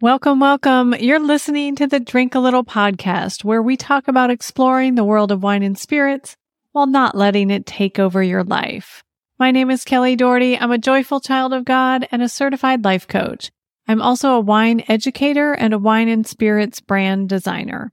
[0.00, 0.92] Welcome, welcome.
[0.98, 5.30] You're listening to the Drink a Little podcast, where we talk about exploring the world
[5.30, 6.36] of wine and spirits
[6.72, 9.04] while not letting it take over your life.
[9.38, 10.58] My name is Kelly Doherty.
[10.58, 13.52] I'm a joyful child of God and a certified life coach.
[13.86, 17.92] I'm also a wine educator and a wine and spirits brand designer.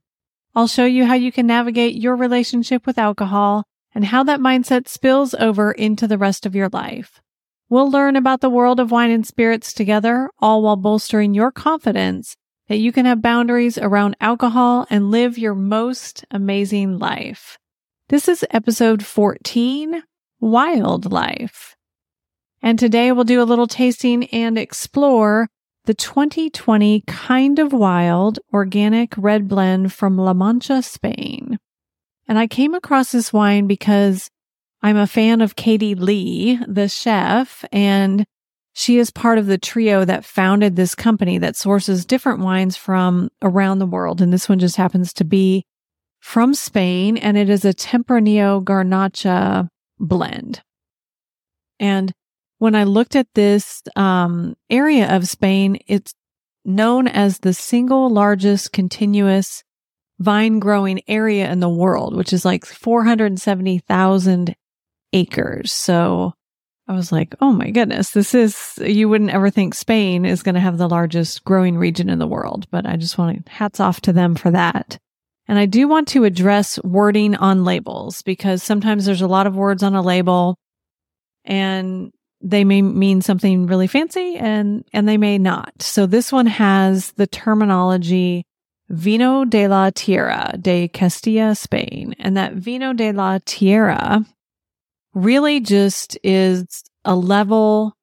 [0.56, 3.62] I'll show you how you can navigate your relationship with alcohol
[3.94, 7.22] and how that mindset spills over into the rest of your life.
[7.72, 12.36] We'll learn about the world of wine and spirits together, all while bolstering your confidence
[12.68, 17.56] that you can have boundaries around alcohol and live your most amazing life.
[18.10, 20.02] This is episode 14,
[20.38, 21.74] Wild Life.
[22.60, 25.48] And today we'll do a little tasting and explore
[25.86, 31.58] the 2020 Kind of Wild organic red blend from La Mancha, Spain.
[32.28, 34.28] And I came across this wine because
[34.82, 38.24] I'm a fan of Katie Lee, the chef, and
[38.72, 43.30] she is part of the trio that founded this company that sources different wines from
[43.42, 44.20] around the world.
[44.20, 45.64] And this one just happens to be
[46.20, 49.68] from Spain, and it is a Tempranillo Garnacha
[50.00, 50.62] blend.
[51.78, 52.12] And
[52.58, 56.14] when I looked at this um, area of Spain, it's
[56.64, 59.62] known as the single largest continuous
[60.18, 64.54] vine growing area in the world, which is like 470,000
[65.12, 65.72] acres.
[65.72, 66.34] So
[66.88, 70.56] I was like, oh my goodness, this is, you wouldn't ever think Spain is going
[70.56, 73.80] to have the largest growing region in the world, but I just want to hats
[73.80, 74.98] off to them for that.
[75.48, 79.56] And I do want to address wording on labels because sometimes there's a lot of
[79.56, 80.56] words on a label
[81.44, 85.72] and they may mean something really fancy and, and they may not.
[85.80, 88.44] So this one has the terminology
[88.88, 92.14] Vino de la Tierra de Castilla, Spain.
[92.18, 94.24] And that Vino de la Tierra
[95.14, 97.94] really just is a level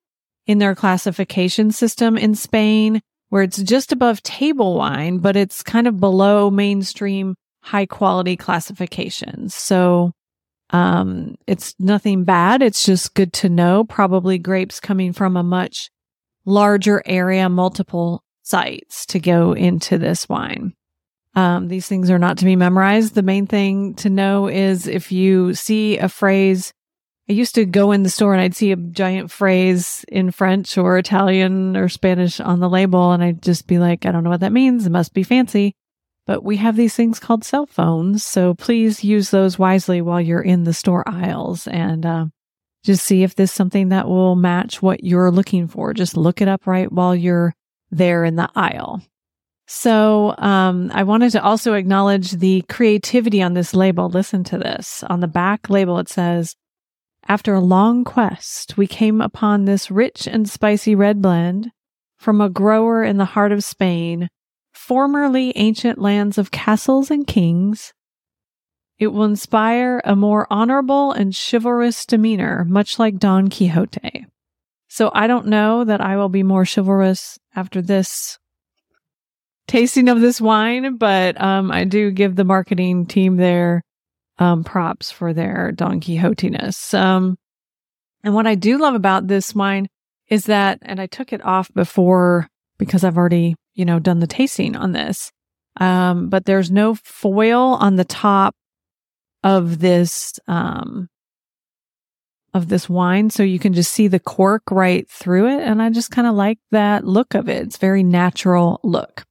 [0.48, 5.88] in their classification system in Spain where it's just above table wine, but it's kind
[5.88, 9.54] of below mainstream high quality classifications.
[9.54, 10.12] So,
[10.72, 12.62] um, it's nothing bad.
[12.62, 13.84] It's just good to know.
[13.84, 15.90] Probably grapes coming from a much
[16.46, 20.74] larger area, multiple sites to go into this wine.
[21.36, 23.14] Um, these things are not to be memorized.
[23.14, 26.74] The main thing to know is if you see a phrase
[27.30, 30.80] I used to go in the store and I'd see a giant phrase in French
[30.80, 33.12] or Italian or Spanish on the label.
[33.12, 34.88] And I'd just be like, I don't know what that means.
[34.88, 35.76] It must be fancy.
[36.26, 38.24] But we have these things called cell phones.
[38.24, 42.26] So please use those wisely while you're in the store aisles and uh,
[42.84, 45.94] just see if this is something that will match what you're looking for.
[45.94, 47.54] Just look it up right while you're
[47.92, 49.04] there in the aisle.
[49.68, 54.10] So, um, I wanted to also acknowledge the creativity on this label.
[54.10, 55.04] Listen to this.
[55.04, 56.56] On the back label, it says,
[57.30, 61.72] after a long quest, we came upon this rich and spicy red blend
[62.18, 64.28] from a grower in the heart of Spain,
[64.74, 67.94] formerly ancient lands of castles and kings.
[68.98, 74.26] It will inspire a more honorable and chivalrous demeanor, much like Don Quixote.
[74.88, 78.40] So I don't know that I will be more chivalrous after this
[79.68, 83.84] tasting of this wine, but um, I do give the marketing team there
[84.40, 86.94] um, props for their Don Quixote-ness.
[86.94, 87.38] Um,
[88.24, 89.88] and what I do love about this wine
[90.28, 94.28] is that, and I took it off before because I've already, you know, done the
[94.28, 95.32] tasting on this.
[95.78, 98.56] Um, but there's no foil on the top
[99.44, 101.08] of this, um,
[102.54, 103.30] of this wine.
[103.30, 105.62] So you can just see the cork right through it.
[105.62, 107.64] And I just kind of like that look of it.
[107.64, 109.24] It's very natural look.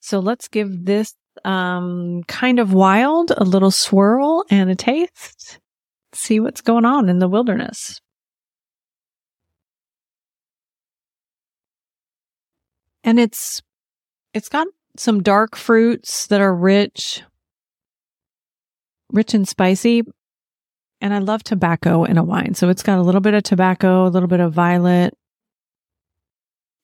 [0.00, 1.14] So let's give this
[1.44, 5.58] um, kind of wild, a little swirl and a taste.
[6.12, 8.00] See what's going on in the wilderness.
[13.02, 13.62] And it's,
[14.34, 17.22] it's got some dark fruits that are rich,
[19.10, 20.02] rich and spicy.
[21.00, 22.54] And I love tobacco in a wine.
[22.54, 25.14] So it's got a little bit of tobacco, a little bit of violet,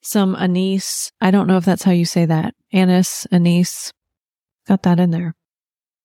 [0.00, 1.10] some anise.
[1.20, 2.54] I don't know if that's how you say that.
[2.72, 3.92] Anise, anise.
[4.66, 5.34] Got that in there.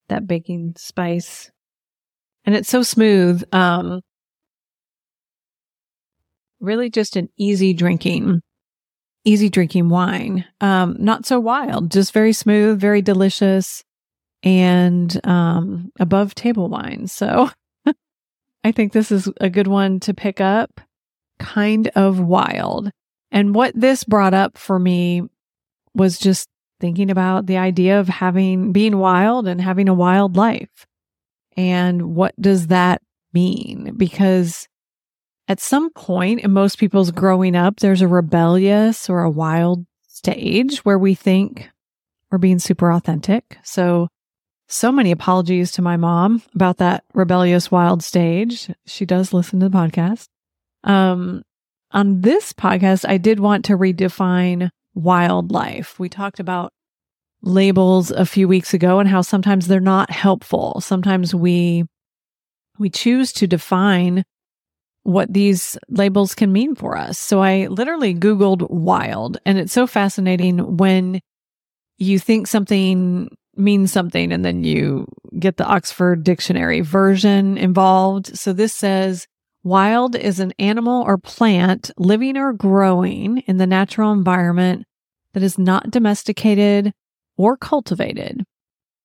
[0.10, 1.52] That baking spice.
[2.46, 3.44] And it's so smooth.
[3.54, 4.02] Um,
[6.60, 8.42] really just an easy drinking,
[9.26, 10.46] easy drinking wine.
[10.60, 13.84] Um, not so wild, just very smooth, very delicious
[14.44, 17.08] and, um, above table wine.
[17.08, 17.50] So
[18.64, 20.82] I think this is a good one to pick up.
[21.40, 22.92] Kind of wild.
[23.32, 25.24] And what this brought up for me
[25.94, 26.48] was just
[26.82, 30.86] thinking about the idea of having, being wild and having a wild life.
[31.56, 33.02] And what does that
[33.34, 33.94] mean?
[33.96, 34.68] Because
[35.48, 40.80] at some point in most people's growing up, there's a rebellious or a wild stage
[40.80, 41.70] where we think
[42.32, 43.58] we're being super authentic.
[43.64, 44.08] So,
[44.68, 48.72] so many apologies to my mom about that rebellious wild stage.
[48.86, 50.28] She does listen to the podcast.
[50.84, 51.44] Um,
[51.92, 56.00] on this podcast, I did want to redefine wildlife.
[56.00, 56.74] We talked about
[57.42, 60.82] labels a few weeks ago and how sometimes they're not helpful.
[60.82, 61.86] Sometimes we
[62.78, 64.24] we choose to define
[65.04, 67.18] what these labels can mean for us.
[67.18, 71.20] So I literally Googled wild and it's so fascinating when
[71.98, 75.08] you think something means something and then you
[75.40, 78.38] get the Oxford Dictionary version involved.
[78.38, 79.28] So this says
[79.64, 84.86] wild is an animal or plant living or growing in the natural environment
[85.34, 86.94] that is not domesticated
[87.38, 88.44] or cultivated.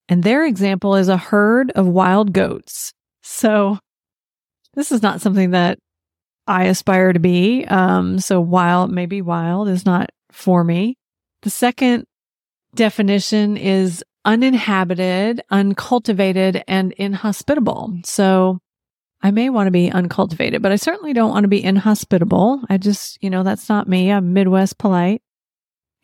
[0.08, 2.92] And their example is a herd of wild goats.
[3.22, 3.78] So
[4.74, 5.78] this is not something that
[6.46, 7.64] I aspire to be.
[7.64, 10.96] Um, so wild, maybe wild is not for me.
[11.42, 12.04] The second
[12.74, 18.00] definition is uninhabited, uncultivated, and inhospitable.
[18.04, 18.58] So
[19.26, 22.62] I may want to be uncultivated, but I certainly don't want to be inhospitable.
[22.70, 24.12] I just, you know, that's not me.
[24.12, 25.20] I'm Midwest polite.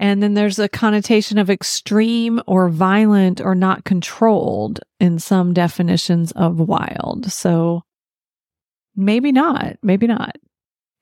[0.00, 6.32] And then there's a connotation of extreme or violent or not controlled in some definitions
[6.32, 7.30] of wild.
[7.30, 7.84] So
[8.96, 10.34] maybe not, maybe not.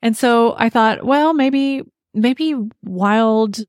[0.03, 1.81] And so I thought, well, maybe,
[2.13, 2.53] maybe
[2.83, 3.61] wild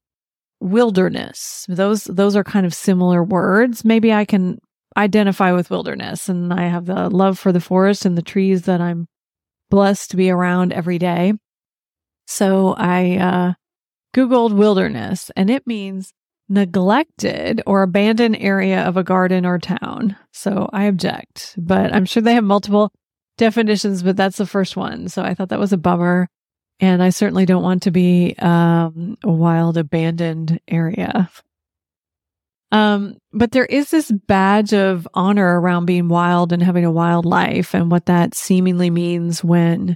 [0.60, 1.64] wilderness.
[1.70, 3.82] Those, those are kind of similar words.
[3.82, 4.58] Maybe I can
[4.96, 8.80] identify with wilderness and I have the love for the forest and the trees that
[8.80, 9.08] I'm
[9.70, 11.34] blessed to be around every day.
[12.26, 13.52] So I, uh,
[14.14, 16.12] Googled wilderness and it means
[16.48, 20.16] neglected or abandoned area of a garden or town.
[20.32, 22.92] So I object, but I'm sure they have multiple
[23.38, 25.08] definitions, but that's the first one.
[25.08, 26.28] So I thought that was a bummer.
[26.80, 31.30] And I certainly don't want to be um, a wild abandoned area.
[32.72, 37.26] Um, but there is this badge of honor around being wild and having a wild
[37.26, 39.94] life and what that seemingly means when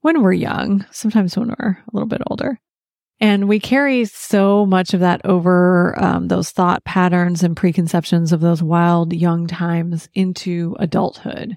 [0.00, 2.58] when we're young, sometimes when we're a little bit older.
[3.18, 8.40] And we carry so much of that over um, those thought patterns and preconceptions of
[8.40, 11.56] those wild young times into adulthood.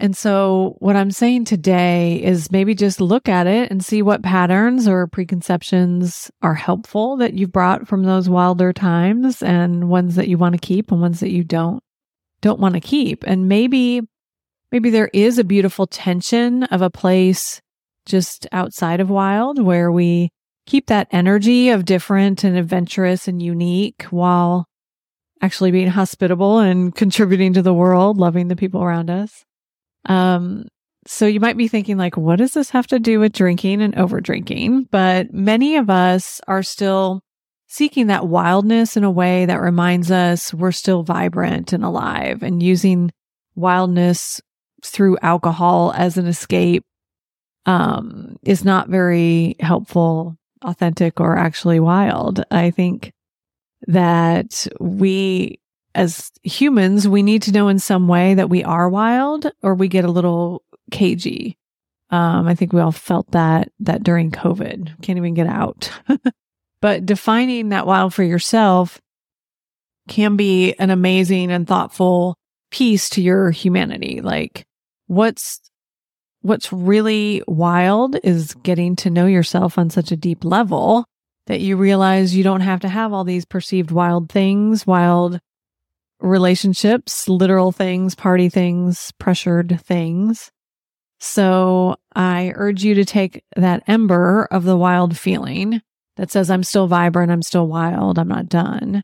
[0.00, 4.22] And so, what I'm saying today is maybe just look at it and see what
[4.22, 10.28] patterns or preconceptions are helpful that you've brought from those wilder times and ones that
[10.28, 11.82] you want to keep and ones that you don't
[12.40, 13.24] don't want to keep.
[13.26, 14.02] And maybe
[14.70, 17.60] maybe there is a beautiful tension of a place
[18.06, 20.30] just outside of wild where we
[20.64, 24.66] keep that energy of different and adventurous and unique while
[25.42, 29.44] actually being hospitable and contributing to the world, loving the people around us.
[30.06, 30.68] Um,
[31.06, 33.94] so you might be thinking like, what does this have to do with drinking and
[33.96, 34.88] over drinking?
[34.90, 37.22] But many of us are still
[37.66, 42.62] seeking that wildness in a way that reminds us we're still vibrant and alive and
[42.62, 43.10] using
[43.54, 44.40] wildness
[44.82, 46.84] through alcohol as an escape
[47.66, 52.42] um, is not very helpful, authentic, or actually wild.
[52.50, 53.12] I think
[53.86, 55.60] that we,
[55.98, 59.88] as humans, we need to know in some way that we are wild or we
[59.88, 60.62] get a little
[60.92, 61.58] cagey.
[62.10, 65.90] Um, I think we all felt that, that during COVID, can't even get out.
[66.80, 69.00] but defining that wild for yourself
[70.06, 72.36] can be an amazing and thoughtful
[72.70, 74.20] piece to your humanity.
[74.20, 74.66] Like,
[75.08, 75.60] what's
[76.42, 81.04] what's really wild is getting to know yourself on such a deep level
[81.48, 85.40] that you realize you don't have to have all these perceived wild things, wild
[86.20, 90.50] relationships, literal things, party things, pressured things.
[91.20, 95.80] So I urge you to take that ember of the wild feeling
[96.16, 99.02] that says, I'm still vibrant, I'm still wild, I'm not done.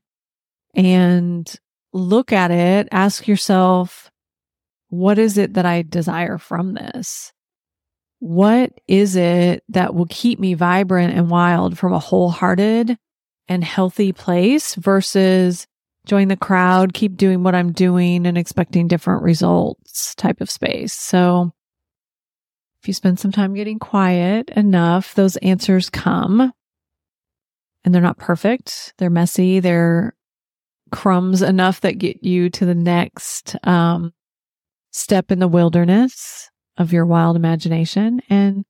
[0.75, 1.52] And
[1.92, 4.11] look at it, ask yourself,
[4.88, 7.33] what is it that I desire from this?
[8.18, 12.97] What is it that will keep me vibrant and wild from a wholehearted
[13.49, 15.66] and healthy place versus
[16.06, 20.92] join the crowd, keep doing what I'm doing and expecting different results type of space.
[20.92, 21.52] So
[22.82, 26.52] if you spend some time getting quiet enough, those answers come
[27.84, 28.94] and they're not perfect.
[28.99, 29.61] They're messy.
[29.61, 30.14] They're
[30.90, 34.12] crumbs enough that get you to the next um,
[34.90, 38.64] step in the wilderness of your wild imagination and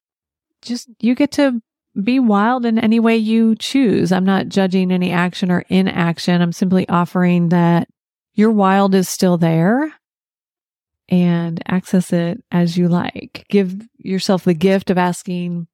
[0.63, 1.61] just you get to
[2.03, 4.11] be wild in any way you choose.
[4.11, 6.43] I'm not judging any action or inaction.
[6.43, 7.89] I'm simply offering that
[8.35, 9.93] your wild is still there
[11.09, 13.47] and access it as you like.
[13.49, 15.69] Give yourself the gift of asking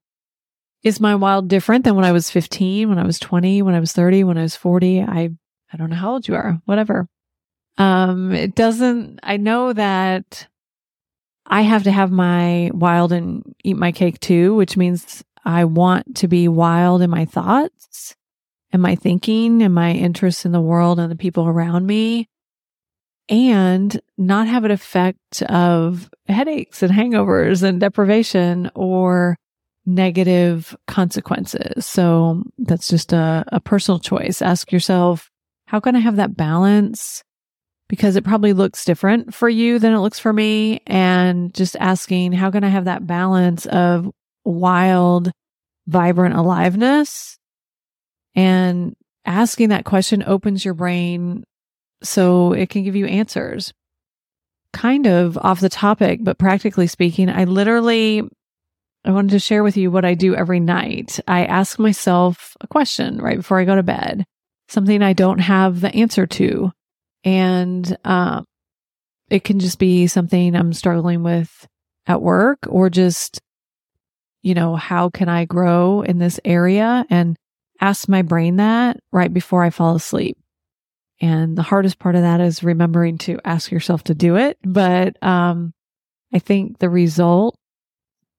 [0.83, 3.81] Is my wild different than when I was 15, when I was 20, when I
[3.81, 5.01] was 30, when I was 40?
[5.03, 5.31] I,
[5.73, 7.09] I don't know how old you are, whatever.
[7.79, 10.49] Um, it doesn't, I know that
[11.47, 16.17] I have to have my wild and eat my cake too, which means I want
[16.17, 18.15] to be wild in my thoughts
[18.73, 22.29] and my thinking and my interests in the world and the people around me
[23.29, 29.37] and not have an effect of headaches and hangovers and deprivation or
[29.87, 31.87] negative consequences.
[31.87, 34.43] So that's just a, a personal choice.
[34.43, 35.31] Ask yourself,
[35.67, 37.23] how can I have that balance?
[37.89, 40.81] Because it probably looks different for you than it looks for me.
[40.87, 44.11] And just asking, how can I have that balance of
[44.51, 45.31] wild,
[45.87, 47.39] vibrant aliveness
[48.35, 51.45] and asking that question opens your brain
[52.03, 53.73] so it can give you answers.
[54.73, 58.23] Kind of off the topic, but practically speaking, I literally
[59.05, 61.19] I wanted to share with you what I do every night.
[61.27, 64.27] I ask myself a question right before I go to bed,
[64.69, 66.71] something I don't have the answer to.
[67.25, 68.43] And uh,
[69.31, 71.67] it can just be something I'm struggling with
[72.07, 73.41] at work or just,
[74.43, 77.05] you know, how can I grow in this area?
[77.11, 77.37] And
[77.81, 80.37] ask my brain that right before I fall asleep.
[81.21, 84.57] And the hardest part of that is remembering to ask yourself to do it.
[84.63, 85.75] But um,
[86.33, 87.57] I think the result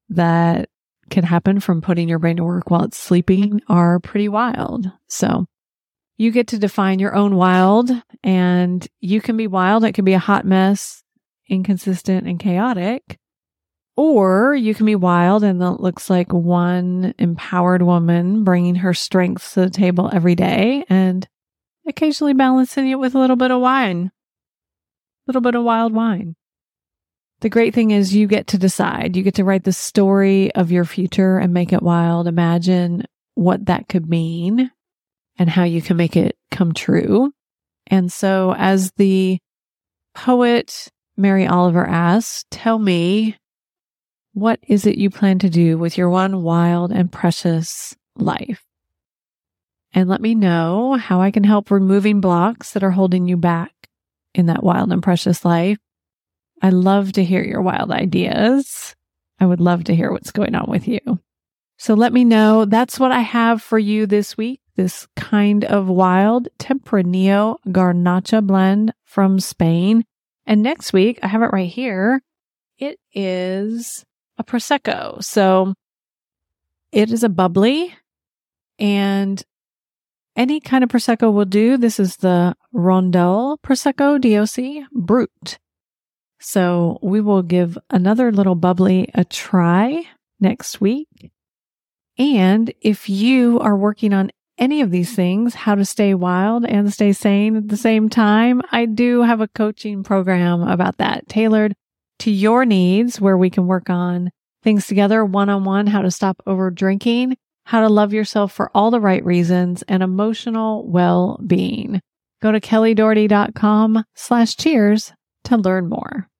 [0.10, 0.70] that
[1.10, 4.92] can happen from putting your brain to work while it's sleeping are pretty wild.
[5.08, 5.46] So
[6.18, 7.92] you get to define your own wild
[8.24, 9.84] and you can be wild.
[9.84, 11.04] It can be a hot mess,
[11.50, 13.18] inconsistent and chaotic.
[13.98, 19.54] Or you can be wild and that looks like one empowered woman bringing her strengths
[19.54, 21.28] to the table every day and
[21.88, 24.12] occasionally balancing it with a little bit of wine, a
[25.28, 26.36] little bit of wild wine.
[27.42, 29.18] The great thing is you get to decide.
[29.18, 32.28] You get to write the story of your future and make it wild.
[32.28, 34.72] Imagine what that could mean
[35.38, 37.34] and how you can make it come true.
[37.88, 39.40] And so as the
[40.14, 43.38] poet Mary Oliver asks, tell me
[44.34, 48.64] what is it you plan to do with your one wild and precious life?
[49.94, 53.74] And let me know how I can help removing blocks that are holding you back
[54.34, 55.78] in that wild and precious life.
[56.62, 58.96] I love to hear your wild ideas.
[59.40, 61.00] I would love to hear what's going on with you.
[61.78, 62.66] So let me know.
[62.66, 64.62] That's what I have for you this week.
[64.76, 70.06] This kind of wild Tempranillo Garnacha blend from Spain.
[70.46, 72.22] And next week, I have it right here.
[72.78, 74.06] It is
[74.42, 75.24] a Prosecco.
[75.24, 75.74] So
[76.92, 77.96] it is a bubbly
[78.80, 79.42] and
[80.36, 81.78] any kind of Prosecco will do.
[81.78, 85.60] This is the Rondel Prosecco DOC Brut.
[86.40, 90.06] So we will give another little bubbly a try
[90.40, 91.32] next week.
[92.18, 96.92] And if you are working on any of these things, how to stay wild and
[96.92, 101.76] stay sane at the same time, I do have a coaching program about that tailored
[102.22, 104.32] to your needs where we can work on
[104.64, 107.36] things together one on one, how to stop over drinking,
[107.66, 112.00] how to love yourself for all the right reasons and emotional well being.
[112.42, 115.14] Go to kellydoherty.com slash cheers
[115.46, 116.31] to learn more.